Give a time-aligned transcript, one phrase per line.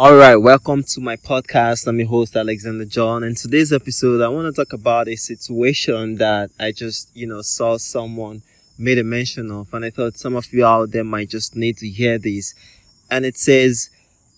[0.00, 1.88] All right, welcome to my podcast.
[1.88, 3.24] I'm your host, Alexander John.
[3.24, 7.42] And today's episode, I want to talk about a situation that I just, you know,
[7.42, 8.42] saw someone
[8.78, 9.74] made a mention of.
[9.74, 12.54] And I thought some of you out there might just need to hear this.
[13.10, 13.90] And it says,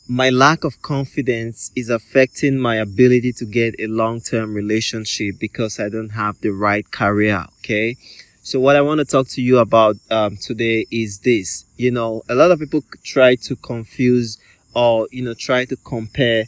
[0.08, 5.90] my lack of confidence is affecting my ability to get a long-term relationship because I
[5.90, 7.44] don't have the right career.
[7.58, 7.98] Okay.
[8.40, 11.66] So what I want to talk to you about um, today is this.
[11.76, 14.38] You know, a lot of people try to confuse
[14.74, 16.44] or you know try to compare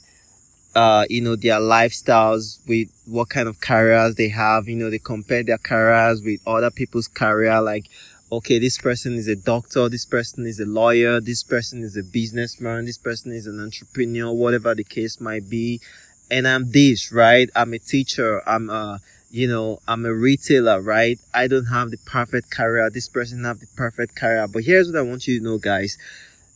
[0.74, 4.68] uh you know their lifestyles with what kind of careers they have.
[4.68, 7.60] You know they compare their careers with other people's career.
[7.60, 7.86] Like
[8.30, 12.02] okay this person is a doctor this person is a lawyer this person is a
[12.02, 15.80] businessman this person is an entrepreneur whatever the case might be.
[16.30, 17.50] And i'm this right?
[17.54, 18.42] I'm a teacher.
[18.48, 19.00] I'm a
[19.30, 21.18] you know i'm a retailer right?
[21.34, 22.88] I don't have the perfect career.
[22.88, 24.48] This person have the perfect career.
[24.48, 25.98] But here's what i want you to know guys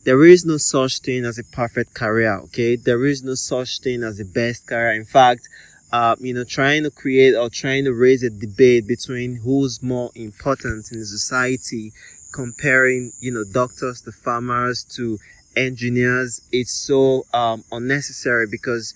[0.07, 2.77] there is no such thing as a perfect career okay?
[2.77, 4.93] There is no such thing as the best career.
[4.93, 5.49] In fact
[5.91, 10.11] uh, you know trying to create or trying to raise a debate between who's more
[10.15, 11.91] important in society
[12.31, 15.17] comparing you know doctors to farmers to
[15.57, 18.93] engineers it's so um, unnecessary because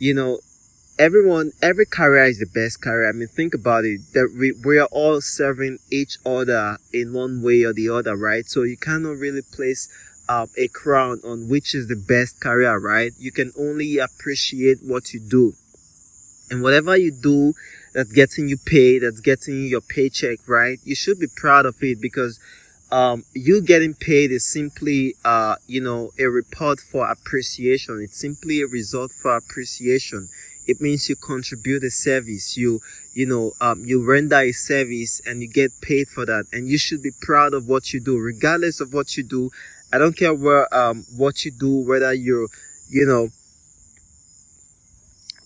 [0.00, 0.38] you know
[0.98, 3.08] everyone every career is the best career.
[3.08, 4.00] I mean think about it.
[4.14, 8.46] That we, we are all serving each other in one way or the other right?
[8.46, 9.88] So you cannot really place
[10.28, 13.12] um, a crown on which is the best career, right?
[13.18, 15.54] You can only appreciate what you do.
[16.50, 17.54] And whatever you do
[17.92, 20.78] that's getting you paid, that's getting you your paycheck, right?
[20.84, 22.40] You should be proud of it because
[22.90, 28.00] um, you getting paid is simply, uh, you know, a report for appreciation.
[28.02, 30.28] It's simply a result for appreciation.
[30.66, 32.56] It means you contribute a service.
[32.56, 32.80] You,
[33.14, 36.44] you know, um, you render a service and you get paid for that.
[36.52, 39.50] And you should be proud of what you do, regardless of what you do
[39.92, 42.48] I don't care where um what you do, whether you're
[42.88, 43.28] you know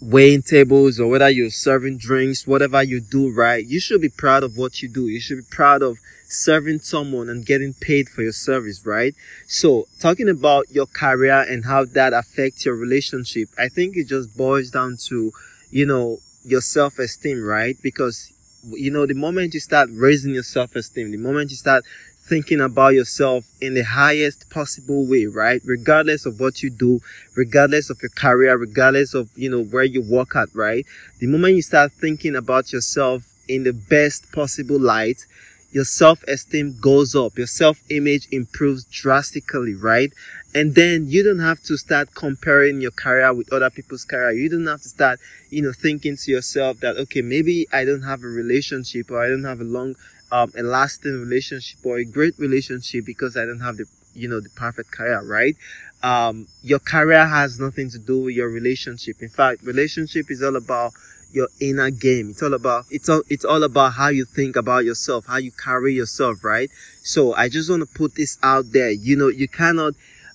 [0.00, 3.64] weighing tables or whether you're serving drinks, whatever you do, right?
[3.64, 5.06] You should be proud of what you do.
[5.08, 9.14] You should be proud of serving someone and getting paid for your service, right?
[9.46, 14.36] So talking about your career and how that affects your relationship, I think it just
[14.36, 15.32] boils down to,
[15.70, 17.76] you know, your self-esteem, right?
[17.82, 18.32] Because
[18.70, 21.84] you know, the moment you start raising your self-esteem, the moment you start
[22.24, 25.60] thinking about yourself in the highest possible way, right?
[25.64, 27.00] Regardless of what you do,
[27.34, 30.86] regardless of your career, regardless of, you know, where you work at, right?
[31.18, 35.26] The moment you start thinking about yourself in the best possible light,
[35.72, 40.12] your self-esteem goes up, your self-image improves drastically, right?
[40.54, 44.32] And then you don't have to start comparing your career with other people's career.
[44.32, 45.18] You don't have to start,
[45.48, 49.28] you know, thinking to yourself that, okay, maybe I don't have a relationship or I
[49.28, 49.96] don't have a long
[50.32, 53.84] um, a lasting relationship or a great relationship because I don't have the
[54.14, 55.56] you know the perfect career, right?
[56.02, 59.22] Um, your career has nothing to do with your relationship.
[59.22, 60.92] In fact, relationship is all about
[61.32, 62.30] your inner game.
[62.30, 65.52] It's all about it's all it's all about how you think about yourself, how you
[65.52, 66.70] carry yourself, right?
[67.02, 68.90] So I just want to put this out there.
[68.90, 69.94] You know, you cannot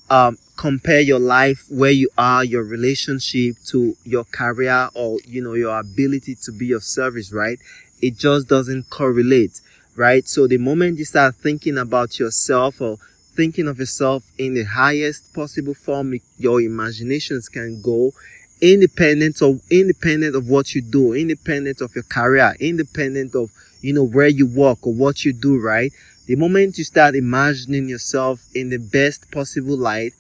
[0.10, 5.54] um, compare your life where you are, your relationship to your career or you know
[5.54, 7.60] your ability to be of service, right?
[8.02, 9.62] It just doesn't correlate
[9.98, 10.28] right?
[10.30, 12.98] So the moment you start thinking about yourself or
[13.36, 18.14] thinking of yourself in the highest possible form your imaginations can go,
[18.62, 24.04] independent of independent of what you do, independent of your career, independent of you know
[24.04, 25.92] where you work or what you do, right?
[26.28, 30.14] The moment you start imagining yourself in the best possible light,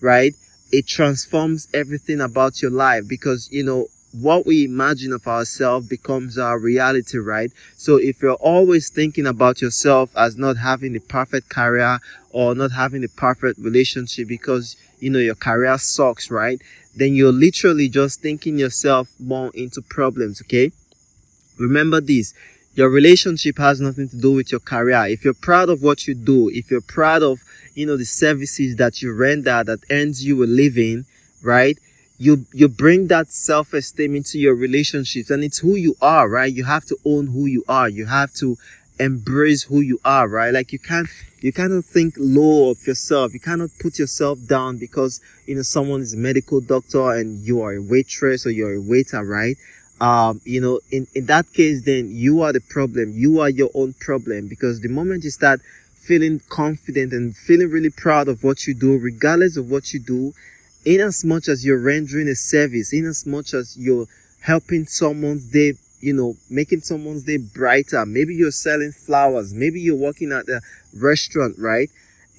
[0.00, 0.34] right?
[0.72, 3.88] It transforms everything about your life because you know
[4.20, 7.50] what we imagine of ourselves becomes our reality, right?
[7.76, 11.98] So if you're always thinking about yourself as not having the perfect career
[12.30, 16.60] or not having the perfect relationship because you know your career sucks, right?
[16.94, 20.70] Then you're literally just thinking yourself more into problems, okay?
[21.58, 22.34] Remember this.
[22.76, 25.06] Your relationship has nothing to do with your career.
[25.06, 27.40] If you're proud of what you do, if you're proud of,
[27.74, 31.06] you know, the services that you render that earns you a living,
[31.42, 31.78] right?
[32.18, 36.52] You you bring that self-esteem into your relationships and it's who you are right?
[36.52, 37.88] You have to own who you are.
[37.88, 38.56] You have to
[38.98, 40.52] embrace who you are right?
[40.52, 41.08] Like you can't
[41.40, 43.34] you cannot think low of yourself.
[43.34, 47.60] You cannot put yourself down because you know someone is a medical doctor and you
[47.62, 49.56] are a waitress or you're a waiter right?
[50.00, 53.12] Um you know in in that case then you are the problem.
[53.14, 55.60] You are your own problem because the moment you start
[55.94, 60.34] feeling confident and feeling really proud of what you do regardless of what you do
[60.84, 64.06] in as much as you're rendering a service, in as much as you're
[64.40, 68.04] helping someone's day, you know, making someone's day brighter.
[68.04, 69.54] Maybe you're selling flowers.
[69.54, 70.60] Maybe you're working at a
[70.94, 71.90] restaurant, right?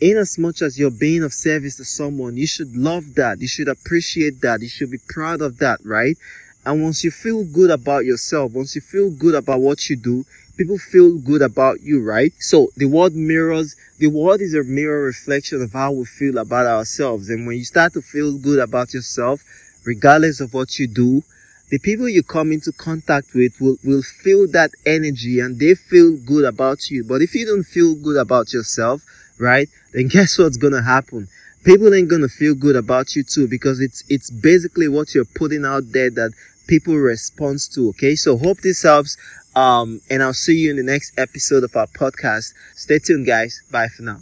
[0.02, 3.40] in as much as you're being of service to someone, you should love that.
[3.40, 4.62] You should appreciate that.
[4.62, 6.18] You should be proud of that, right?
[6.66, 10.26] And once you feel good about yourself, once you feel good about what you do,
[10.58, 12.34] people feel good about you, right?
[12.40, 16.66] So the world mirrors, the world is a mirror reflection of how we feel about
[16.66, 17.30] ourselves.
[17.30, 19.44] And when you start to feel good about yourself,
[19.86, 21.24] regardless of what you do,
[21.70, 26.16] the people you come into contact with will, will feel that energy and they feel
[26.18, 27.04] good about you.
[27.04, 29.04] But if you don't feel good about yourself,
[29.38, 31.28] right, then guess what's gonna happen?
[31.64, 35.66] People ain't gonna feel good about you too because it's it's basically what you're putting
[35.66, 36.34] out there that
[36.68, 37.90] people respond to.
[37.90, 39.18] Okay, so hope this helps.
[39.56, 42.54] Um, and I'll see you in the next episode of our podcast.
[42.76, 43.64] Stay tuned, guys.
[43.72, 44.20] Bye for now.